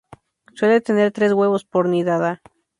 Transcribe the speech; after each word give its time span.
Suele 0.55 0.81
tener 0.81 1.11
tres 1.11 1.31
huevos 1.31 1.63
por 1.63 1.87
nidada. 1.87 2.41